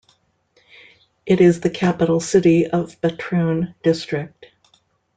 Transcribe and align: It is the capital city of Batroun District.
It 1.27 1.41
is 1.41 1.59
the 1.59 1.69
capital 1.69 2.19
city 2.19 2.65
of 2.65 2.99
Batroun 3.01 3.75
District. 3.83 4.47